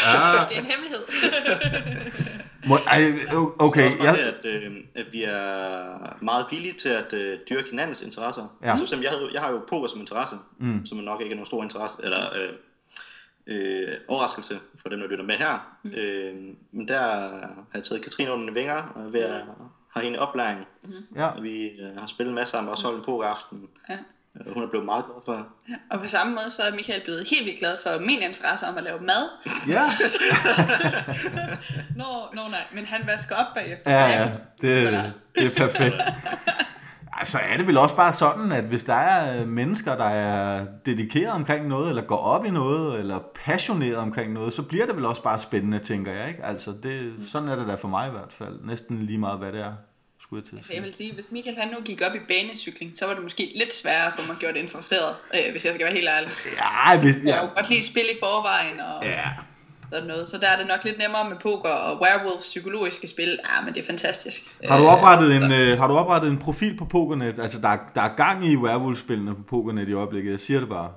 [0.06, 0.46] Ja.
[0.50, 1.00] Det er en hemmelighed.
[2.68, 3.14] Må, ej,
[3.60, 7.70] okay, Så jeg, det, at, øh, at vi er meget villige til at øh, dyrke
[7.70, 8.58] hinandens interesser.
[8.64, 8.72] Ja.
[8.72, 10.86] Altså, jeg, havde, jeg har jo poker som interesse, mm.
[10.86, 12.50] som nok ikke er nogen stor interesse, eller øh,
[13.48, 15.78] øh, overraskelse for dem, der lytter med her.
[15.84, 15.92] Mm.
[15.92, 16.36] Øh,
[16.72, 19.42] men der har jeg taget Katrine under vinger, og ved at
[19.94, 20.60] have hende oplæring.
[21.16, 21.26] ja.
[21.28, 23.68] Og vi øh, har spillet masser sammen, og også holdt en pokeraften.
[23.90, 23.98] Ja.
[24.48, 25.46] Øh, Hun er blevet meget glad for det.
[25.70, 28.66] Ja, Og på samme måde, så er Michael blevet helt vildt glad for min interesse
[28.68, 29.30] om at lave mad.
[29.68, 29.82] Ja,
[32.02, 33.92] Nå, nå nej, men han vasker op bagefter.
[33.92, 34.26] ja, ja.
[34.62, 35.96] Det, det er perfekt.
[37.18, 40.10] Ej, så er det vel også bare sådan, at hvis der er øh, mennesker, der
[40.10, 44.86] er dedikeret omkring noget, eller går op i noget, eller passioneret omkring noget, så bliver
[44.86, 46.28] det vel også bare spændende, tænker jeg.
[46.28, 46.46] Ikke?
[46.46, 48.60] Altså, det, sådan er det da for mig i hvert fald.
[48.64, 49.74] Næsten lige meget, hvad det er,
[50.22, 52.20] skulle jeg til at Altså, jeg vil sige, hvis Michael han nu gik op i
[52.28, 55.74] banecykling, så var det måske lidt sværere at få mig gjort interesseret, øh, hvis jeg
[55.74, 56.30] skal være helt ærlig.
[56.58, 59.30] Ja, hvis, Jeg ja, kunne godt lide spil i forvejen og ja.
[59.94, 63.28] Sådan noget, så der er det nok lidt nemmere med poker og werewolf psykologiske spil.
[63.50, 64.42] Ja, men det er fantisk.
[64.70, 67.40] Har du Øh, oprettet en, øh, har du oprettet en profil på Pokernet?
[67.40, 70.32] Altså, der, er- der er gang i werewolf-spillene på Pokernet i øjeblikket.
[70.32, 70.92] Jeg siger det bare.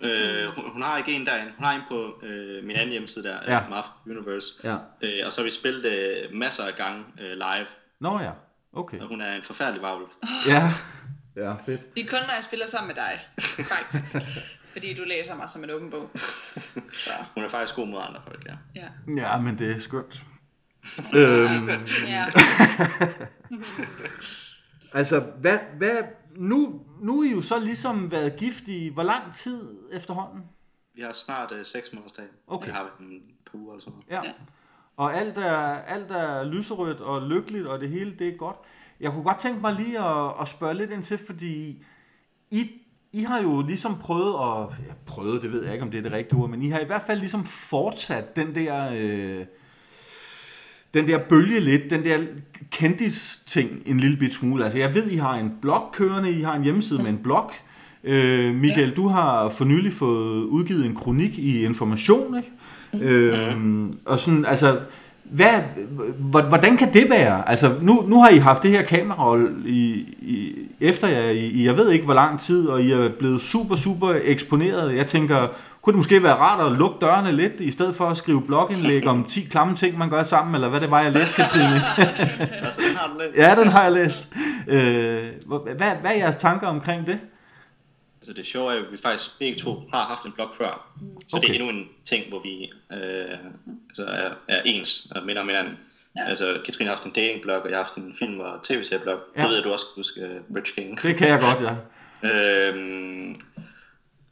[0.00, 1.52] Øh, hun, hun har ikke en derinde.
[1.56, 3.52] Hun har en på øh, min anden hjemmeside der, Ja.
[3.54, 3.60] ja.
[3.70, 4.46] Marf Universe.
[4.64, 4.76] Ja.
[5.02, 7.66] Øh, og så har vi spillet øh, masser af gange øh, live,
[8.00, 8.30] Nå ja,
[8.72, 8.98] okay.
[9.00, 10.06] og hun er en forfærdelig varvel.
[10.48, 10.62] Ja,
[11.44, 11.94] ja fedt.
[11.94, 13.20] Det er kun, når jeg spiller sammen med dig,
[13.64, 14.14] faktisk.
[14.74, 16.10] Fordi du læser mig som en åben bog.
[17.04, 18.54] Så, Hun er faktisk god mod andre folk, ja.
[18.74, 18.88] ja.
[19.16, 20.26] Ja, men det er skønt.
[21.14, 21.68] øhm,
[22.06, 22.26] ja.
[24.98, 25.98] altså, hvad, hvad,
[26.36, 30.42] nu, nu er I jo så ligesom været gift i hvor lang tid efterhånden?
[30.94, 32.26] Vi har snart øh, 6 måneders dag.
[32.46, 32.66] Okay.
[32.66, 34.24] Det har en par uger eller sådan noget.
[34.24, 34.28] Ja.
[34.28, 34.34] Ja.
[34.96, 38.56] Og alt er, alt er lyserødt og lykkeligt, og det hele det er godt.
[39.00, 41.84] Jeg kunne godt tænke mig lige at, at spørge lidt ind til, fordi
[42.50, 42.70] I,
[43.14, 44.86] I har jo ligesom prøvet at...
[44.86, 46.78] Ja, prøvet, det ved jeg ikke, om det er det rigtige ord, men I har
[46.78, 48.90] i hvert fald ligesom fortsat den der...
[48.96, 49.44] Øh,
[50.94, 52.18] den der bølge lidt, den der
[52.70, 54.64] kendis-ting en lille bit smule.
[54.64, 57.50] Altså, jeg ved, I har en blog kørende, I har en hjemmeside med en blog.
[58.04, 58.94] Øh, Michael, ja.
[58.94, 63.06] du har for nylig fået udgivet en kronik i Information, ikke?
[63.06, 63.56] Øh,
[64.04, 64.80] og sådan, altså,
[65.24, 65.60] hvad,
[66.48, 67.48] hvordan kan det være?
[67.48, 71.66] Altså, nu, nu har I haft det her kamera i, i, efter jer i, i,
[71.66, 74.96] jeg ved ikke hvor lang tid, og I er blevet super, super eksponeret.
[74.96, 75.46] Jeg tænker,
[75.82, 79.06] kunne det måske være rart at lukke dørene lidt, i stedet for at skrive blogindlæg
[79.06, 81.64] om 10 klamme ting, man gør sammen, eller hvad det var, jeg læste, Katrine?
[82.64, 83.36] Altså, den har du lidt.
[83.36, 84.28] ja, den har jeg læst.
[84.68, 87.18] Øh, hvad, hvad er jeres tanker omkring det?
[88.24, 90.88] Altså det sjove er jo, at vi faktisk begge to har haft en blog før.
[91.28, 91.48] Så Okay.
[91.48, 93.38] det er endnu en ting, hvor vi øh,
[93.88, 95.78] altså er, er ens og minder om hinanden.
[96.16, 96.28] Ja.
[96.28, 99.18] Altså Katrine har haft en datingblog, og jeg har haft en film- og tv-serieblog.
[99.36, 99.40] Ja.
[99.40, 99.42] Ja.
[99.42, 101.02] Det ved jeg, du også kan huske uh, Rich King.
[101.02, 101.74] Det kan jeg godt, ja.
[102.24, 103.34] Øhm,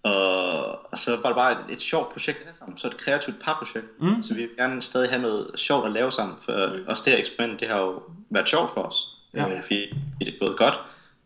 [0.02, 2.78] og, og så var det bare et, et sjovt projekt at have sammen.
[2.78, 3.86] Så et kreativt parprojekt.
[4.00, 4.22] Mm.
[4.22, 6.36] Så vi vil gerne stadig have noget sjovt at lave sammen.
[6.42, 6.84] For mm.
[6.86, 8.96] også det her eksperiment, det har jo været sjovt for os.
[9.34, 9.56] Ja.
[9.56, 10.80] Øh, fordi det er gået godt.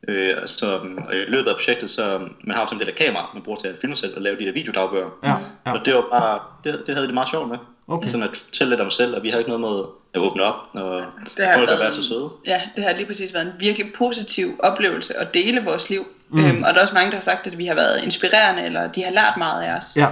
[0.08, 0.66] Øh, så,
[1.08, 3.42] og i løbet af projektet, så man har jo sådan en del af kamera, man
[3.42, 5.08] bruger til at filme sig selv og lave de der videodagbøger.
[5.24, 5.34] Ja,
[5.66, 5.72] ja.
[5.72, 7.58] Og det var bare, det, det havde det meget sjovt med.
[7.88, 8.08] Okay.
[8.08, 10.42] Sådan at fortælle lidt om sig selv, og vi har ikke noget mod at åbne
[10.42, 11.02] op, og
[11.36, 12.30] Det har folk har været- så søde.
[12.46, 16.06] Ja, det har lige præcis været en virkelig positiv oplevelse at dele vores liv.
[16.28, 16.44] Mm.
[16.46, 18.92] Øhm, og der er også mange, der har sagt, at vi har været inspirerende, eller
[18.92, 19.84] de har lært meget af os.
[19.96, 20.06] Ja,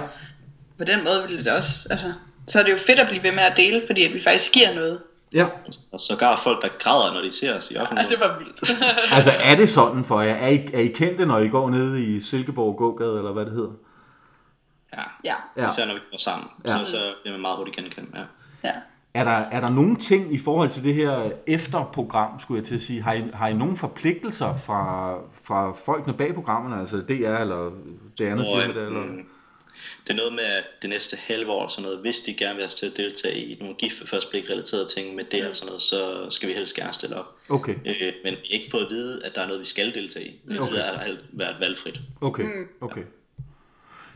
[0.77, 2.13] På den måde vil det også, altså,
[2.47, 4.51] så er det jo fedt at blive ved med at dele, fordi at vi faktisk
[4.51, 4.99] giver noget.
[5.35, 5.47] Ja.
[5.91, 7.97] Og sågar folk, der græder, når de ser os i offentligheden.
[7.97, 8.81] Altså, det var vildt.
[9.15, 10.33] Altså, er det sådan for jer?
[10.33, 13.53] Er I, er I kendte, når I går ned i Silkeborg gågade, eller hvad det
[13.53, 13.71] hedder?
[14.93, 15.01] Ja.
[15.23, 15.63] ja, Ja.
[15.63, 15.69] ja.
[15.71, 16.47] Især når vi går sammen.
[16.65, 16.77] Ja.
[16.77, 16.85] Ja.
[16.85, 18.09] Så, så bliver man meget hurtigt genkendt.
[18.15, 18.21] Ja.
[18.63, 18.73] ja.
[19.13, 22.75] Er der, er der nogle ting i forhold til det her efterprogram, skulle jeg til
[22.75, 23.01] at sige?
[23.01, 27.71] Har I, har I nogle forpligtelser fra, fra folkene bag programmerne, altså DR eller
[28.17, 28.85] det andet firma der?
[28.85, 29.01] Eller?
[29.01, 29.25] øhm,
[30.07, 32.61] det er noget med, at det næste halve år, sådan noget, hvis de gerne vil
[32.61, 35.49] have os til at deltage i nogle gift ved første blik relaterede ting med det
[35.49, 37.25] og sådan noget, så skal vi helst gerne stille op.
[37.49, 39.93] Okay, Øh, men vi har ikke fået at vide, at der er noget, vi skal
[39.93, 40.39] deltage i.
[40.47, 41.99] Det der har været valgfrit.
[42.21, 42.43] okay,
[42.81, 43.01] okay.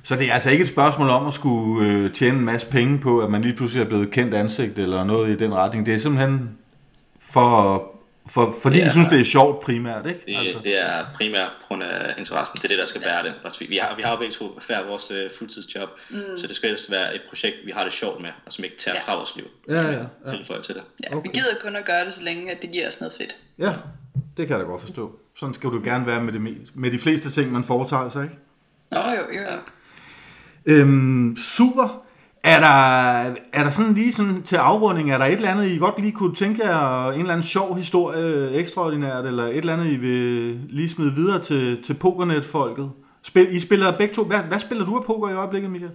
[0.04, 2.99] Så det er altså ikke et spørgsmål om at skulle øh, tjene en masse penge
[2.99, 5.86] på, at man lige pludselig er blevet kendt ansigt eller noget i den retning.
[5.86, 6.58] Det er simpelthen
[7.19, 7.98] for,
[8.29, 8.81] for, fordi ja.
[8.83, 8.91] I Ja.
[8.91, 10.19] synes, det er sjovt primært, ikke?
[10.27, 10.59] Det, altså.
[10.63, 12.55] det er primært på grund af interessen.
[12.57, 13.33] Det er det, der skal være det.
[13.43, 16.17] Altså, vi- har, vi har jo begge to hver vores øh, fuldtidsjob, mm.
[16.37, 18.77] så det skal helst være et projekt, vi har det sjovt med, og som ikke
[18.77, 19.11] tager Ja.
[19.11, 19.45] fra vores liv.
[19.69, 19.91] Ja, ja,
[20.25, 20.31] ja.
[20.31, 20.83] Tilføje til det.
[21.03, 21.29] ja Okay.
[21.29, 23.35] Vi gider kun at gøre det, så længe at det giver os noget fedt.
[23.59, 23.73] Ja,
[24.37, 25.19] det kan jeg da godt forstå.
[25.39, 28.23] Sådan skal du gerne være med, det, me- med de fleste ting, man foretager sig,
[28.23, 28.35] ikke?
[28.91, 29.57] Nå jo, jo, jo.
[30.65, 32.03] Øhm, super.
[32.43, 35.78] Er der, er der sådan lige sådan til afrunding, er der et eller andet, I
[35.78, 39.86] godt lige kunne tænke jer, en eller anden sjov historie, ekstraordinært, eller et eller andet,
[39.91, 42.91] I vil lige smide videre til, til pokernet-folket?
[43.23, 44.23] Spil, I spiller begge to.
[44.23, 45.91] Hvad, hvad spiller du af poker i øjeblikket, Michael?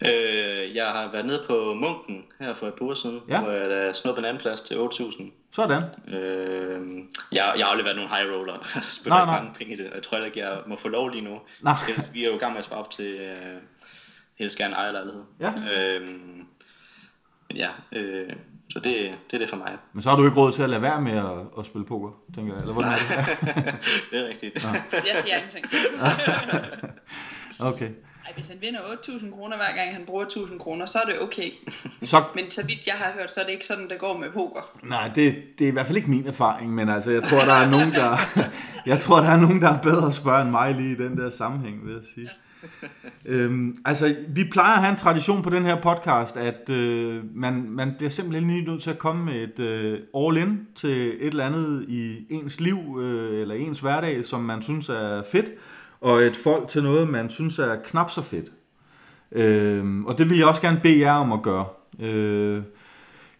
[0.00, 3.40] Øh, jeg har været nede på Munken her for et par uger siden, Ja.
[3.42, 5.22] hvor jeg da snuppede en anden plads til 8.000.
[5.52, 5.82] Sådan.
[6.08, 6.80] Øh,
[7.32, 8.52] jeg, jeg har aldrig været nogen high roller.
[8.74, 9.40] Jeg spiller Nej, ikke nej.
[9.42, 11.34] mange penge i det, jeg tror ikke, jeg må få lov lige nu.
[11.62, 11.74] Nej.
[12.12, 13.60] Vi er jo i gang med at spare op til øh,
[14.38, 15.22] helst gerne ejerlejlighed.
[15.40, 15.48] Ja.
[15.72, 16.08] Øh,
[17.48, 18.32] men ja, øh,
[18.70, 18.94] så det,
[19.30, 19.76] det er det for mig.
[19.92, 22.10] Men så har du ikke råd til at lade være med at, at spille poker,
[22.34, 22.60] tænker jeg.
[22.60, 23.08] Eller hvordan er det?
[24.10, 24.64] det er rigtigt.
[24.64, 24.70] Ja.
[24.92, 25.66] Jeg siger ingenting.
[27.58, 27.90] Okay.
[28.26, 31.20] Ej, hvis han vinder 8.000 kroner hver gang han bruger 1.000 kroner, så er det
[31.20, 31.50] okay.
[32.02, 34.30] Så, Men så vidt jeg har hørt, så er det ikke sådan, det går med
[34.30, 34.78] poker.
[34.82, 37.52] nej, det, det er i hvert fald ikke min erfaring, men altså, jeg tror, der
[37.52, 38.16] er nogen, der,
[38.92, 41.16] jeg tror, der er nogen, der er bedre at spørge end mig lige i den
[41.16, 42.28] der sammenhæng, vil jeg sige.
[43.28, 47.66] Øhm, altså, vi plejer at have en tradition på den her podcast, at øh, man,
[47.68, 51.46] man bliver simpelthen lige nødt til at komme med et øh, all-in til et eller
[51.46, 55.46] andet i ens liv øh, eller ens hverdag, som man synes er fedt,
[56.00, 58.52] og et folk til noget, man synes er knap så fedt.
[59.32, 61.66] Øhm, og det vil jeg også gerne bede jer om at gøre.
[62.00, 62.62] Øh,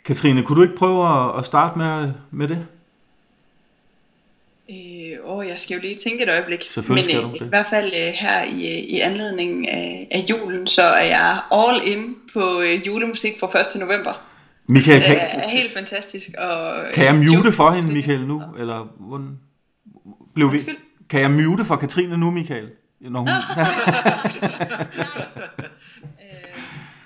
[0.04, 2.66] Katrine, kunne du ikke prøve at, at starte med, med det?
[5.36, 6.68] Åh, jeg skal jo lige tænke et øjeblik.
[6.70, 7.46] Selvfølgelig skal Men du øh, det.
[7.46, 11.40] i hvert fald øh, her i, øh, i anledning af, af julen, så er jeg
[11.52, 13.80] all in på øh, julemusik fra 1.
[13.80, 14.26] november.
[14.68, 16.28] Michael, Det kan, er helt fantastisk.
[16.38, 18.42] Og, kan jeg mute for hende, Michael, nu?
[18.58, 19.38] Eller hvordan
[20.34, 20.58] blev vi?
[21.10, 22.70] Kan jeg mute for Katrine nu, Michael?
[23.00, 23.28] Når hun,
[26.22, 26.60] Øh,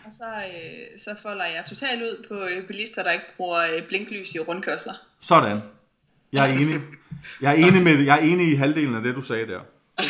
[0.07, 4.39] og så, øh, så folder jeg totalt ud på bilister, der ikke bruger blinklys i
[4.39, 4.95] rundkørsler.
[5.21, 5.61] sådan.
[6.33, 6.81] Jeg er enig.
[7.41, 9.61] Jeg er enig, med, jeg er enig i halvdelen af det, du sagde der.
[9.99, 10.05] Ja.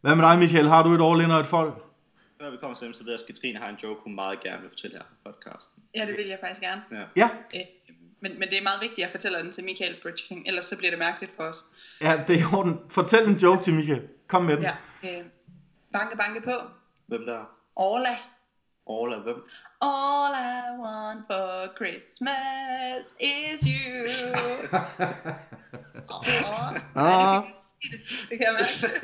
[0.00, 0.68] Hvad med dig, Michael?
[0.68, 1.74] Har du et all-in og et folk?
[2.40, 4.40] Før vi kommer til dem, så ved jeg, at Katrine har en joke, hun meget
[4.40, 5.82] gerne vil fortælle her på podcasten.
[5.94, 6.82] Ja, det vil jeg faktisk gerne.
[6.92, 7.04] Ja.
[7.16, 7.60] Ja, Øh,
[8.20, 10.76] men, men det er meget vigtigt, at jeg fortæller den til Michael Bridging, ellers så
[10.76, 11.64] bliver det mærkeligt for os.
[12.00, 12.80] ja det er i orden.
[12.90, 14.02] Fortæl en joke til Michael.
[14.26, 14.62] Kom med den.
[15.02, 15.18] Ja.
[15.18, 15.24] Øh,
[15.92, 16.52] banke, banke på.
[17.06, 17.40] Hvem der?
[17.76, 18.16] Orla.
[18.86, 19.34] Orla, hvem?
[19.80, 24.06] All I want for Christmas is you.
[26.14, 27.42] oh, Ah,
[28.30, 28.94] det kan jeg mærke.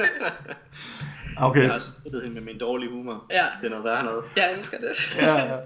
[1.40, 1.62] okay.
[1.62, 3.24] Jeg har støttet hende med min dårlige humor.
[3.30, 3.44] Ja.
[3.60, 4.24] Det er noget værre noget.
[4.36, 5.20] Jeg elsker det.
[5.22, 5.56] Ja, ja.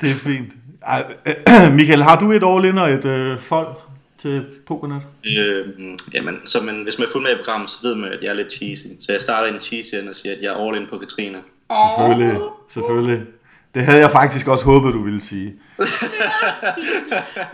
[0.00, 0.52] det er fint.
[0.86, 3.76] Ej, øh, Michael, har du et all-in og et øh, folk
[4.18, 5.02] til Pokernet?
[5.38, 5.68] Øh,
[6.14, 8.28] jamen, så man, hvis man er fuldt med i programmet, så ved man, at jeg
[8.30, 8.86] er lidt cheesy.
[9.00, 11.42] Så jeg starter i en cheesy og siger, at jeg er all in på Katrine.
[11.70, 13.26] Selvfølgelig, selvfølgelig.
[13.74, 15.54] Det havde jeg faktisk også håbet, du ville sige.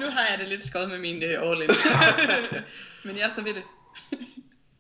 [0.00, 1.70] Nu har jeg det lidt skåret med min uh, all in.
[3.04, 3.62] Men jeg står ved det.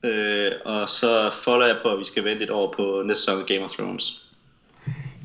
[0.04, 3.40] Øh, og så folder jeg på, at vi skal vente et år på næste sæson
[3.40, 4.22] af Game of Thrones.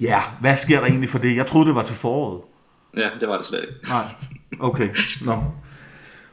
[0.02, 1.36] Ja, hvad sker der egentlig for det?
[1.36, 2.42] Jeg troede, det var til foråret.
[2.98, 3.74] Ja, det var det slet ikke.
[3.90, 4.06] Nej,
[4.60, 4.90] okay.
[5.26, 5.44] Nå.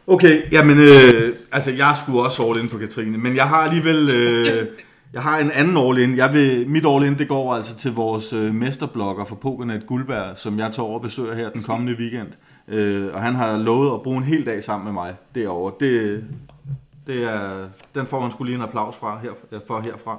[0.07, 4.09] Okay, jamen, øh, altså jeg skulle også all in på Katrine, men jeg har alligevel,
[4.17, 4.67] øh,
[5.13, 6.17] jeg har en anden all in.
[6.17, 10.37] Jeg vil, mit all in, det går altså til vores øh, mesterblogger for Pokernet Guldberg,
[10.37, 12.29] som jeg tager over og besøger her den kommende weekend.
[12.69, 15.75] Øh, og han har lovet at bruge en hel dag sammen med mig derovre.
[15.81, 16.25] Det,
[17.07, 20.19] det er, den får han skulle lige en applaus fra, her, for herfra.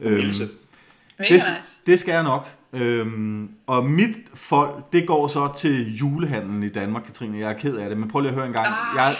[0.00, 1.46] Øhm, det, nice.
[1.86, 2.48] det skal jeg nok.
[2.72, 7.38] Øhm, og mit folk, det går så til julehandlen i Danmark, Katrine.
[7.38, 8.66] Jeg er ked af det, men prøv lige at høre en gang.
[8.96, 9.14] Jeg,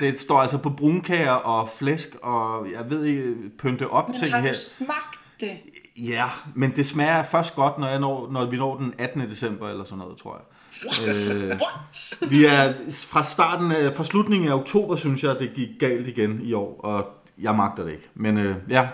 [0.00, 4.32] det står altså på brunkager og flæsk, og jeg ved ikke, pynte op Men ting
[4.34, 4.52] har her.
[4.52, 5.50] du smagt det?
[5.96, 9.20] Ja, men det smager først godt, når, jeg når, når vi når den 18.
[9.20, 10.44] december eller sådan noget, tror jeg.
[11.06, 11.60] Øh,
[12.30, 12.74] vi er
[13.06, 16.80] fra starten af, fra slutningen af oktober, synes jeg, det gik galt igen i år,
[16.80, 17.06] og
[17.38, 18.08] jeg magter det ikke.
[18.14, 18.88] Men øh, ja,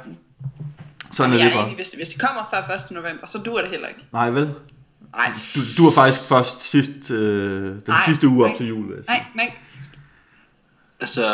[1.14, 1.74] sådan er jeg det er bare.
[1.74, 2.90] hvis det, hvis det kommer før 1.
[2.90, 4.00] november, så duer det heller ikke.
[4.12, 4.54] Nej, vel?
[5.16, 8.56] Nej, Du, du er faktisk først sidst, øh, den Nej, sidste uge op nej.
[8.56, 9.16] til jul, vil jeg sige.
[9.16, 9.52] nej, nej.
[11.00, 11.24] Altså,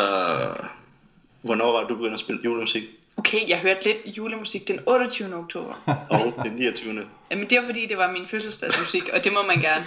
[1.41, 2.83] hvornår var du begyndte at spille julemusik?
[3.17, 5.35] Okay, jeg hørte lidt julemusik den 28.
[5.35, 5.73] oktober.
[6.09, 7.03] Og den 29.
[7.31, 9.85] Jamen det var fordi, det var min fødselsdagsmusik, og det må man gerne.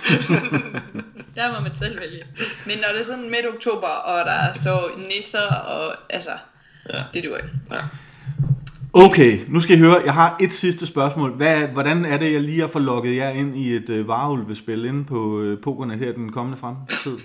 [1.37, 2.23] der må man selv vælge.
[2.67, 6.31] Men når det er sådan midt oktober, og der står nisser, og altså,
[6.93, 7.03] Ja.
[7.15, 7.49] det duer ikke.
[7.71, 7.77] Ja.
[8.97, 11.33] Okay, nu skal I høre, jeg har et sidste spørgsmål.
[11.37, 14.85] Hvad, hvordan er det, jeg lige har fået logget jer ind i et øh, varulvespil
[14.85, 17.19] inde på øh, Pokernet her den kommende fremtid?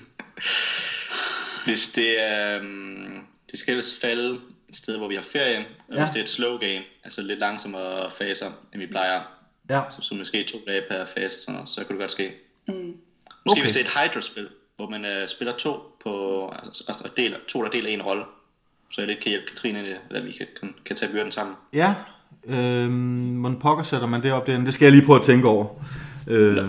[1.65, 2.59] Hvis det er...
[2.59, 5.57] Um, det skal ellers falde et sted, hvor vi har ferie.
[5.57, 5.99] Og Ja.
[5.99, 9.21] hvis det er et slow game, altså lidt langsommere faser, end vi plejer,
[9.69, 12.31] Ja, så, så måske to dage per fase, sådan noget, så kan det godt ske.
[12.67, 12.73] Mm.
[12.73, 12.95] Måske
[13.45, 13.51] Okay.
[13.51, 13.61] okay.
[13.61, 15.71] hvis det er et Hydra-spil, hvor man uh, spiller to
[16.03, 18.23] på, altså, altså deler, to, der deler en rolle,
[18.91, 21.31] så jeg lidt kan hjælpe Katrine, i det, eller vi kan, kan, kan tage byrden
[21.31, 21.55] sammen.
[21.73, 21.93] ja.
[22.47, 24.65] Øhm, hvordan pokker sætter man det op derinde?
[24.65, 25.65] Det skal jeg lige prøve at tænke over.
[26.27, 26.61] Øh, Ja,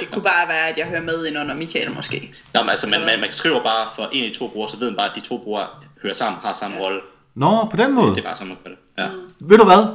[0.00, 2.34] det kunne bare være, at jeg hører med ind under Michael måske.
[2.54, 4.76] Nå, men altså, man, man, man skriver bare for en af de to brugere, så
[4.78, 5.66] ved man bare, at de to brugere
[6.02, 7.00] hører sammen, har samme rolle.
[7.34, 8.10] Nå, på den måde.
[8.10, 8.78] Det er bare sådan, man det.
[9.02, 9.08] Ja.
[9.08, 9.48] Mm.
[9.50, 9.86] Ved du hvad?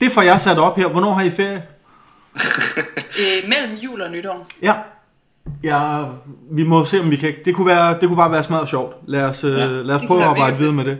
[0.00, 0.88] Det får jeg sat op her.
[0.88, 1.62] Hvornår har I ferie?
[3.18, 4.46] Øh, mellem jul og nytår.
[4.62, 4.74] Ja.
[5.64, 6.04] Ja,
[6.50, 7.34] vi må se, om vi kan...
[7.44, 8.96] Det kunne, være, det kunne bare være smadret sjovt.
[9.06, 9.66] Lad os, ja, Ja.
[9.66, 10.98] lad os prøve at arbejde videre med det.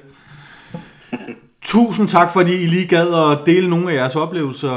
[1.62, 4.74] Tusind tak, fordi I lige gad at dele nogle af jeres oplevelser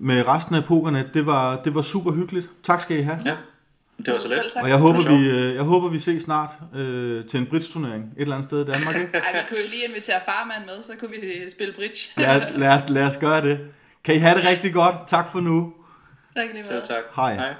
[0.00, 1.08] med resten af pokerne.
[1.14, 2.50] Det var, det var super hyggeligt.
[2.62, 3.18] Tak skal I have.
[3.24, 3.34] ja.
[4.06, 4.36] Det var så let.
[4.52, 4.62] Selv.
[4.62, 8.22] Og jeg håber, vi, øh, jeg håber, vi ses snart øh, til en bridge-turnering et
[8.22, 8.94] eller andet sted i Danmark.
[8.96, 9.08] Ikke?
[9.14, 11.16] Ej, vi kunne jo lige invitere farmand med, så kunne vi
[11.54, 11.98] spille bridge.
[12.18, 13.60] Ja, lad, os, lad os gøre det.
[14.04, 14.96] Kan I have det rigtig godt.
[15.06, 15.72] Tak for nu.
[16.36, 16.88] Tak lige Selv meget.
[16.88, 17.02] tak.
[17.16, 17.34] Hej.
[17.34, 17.54] Hej.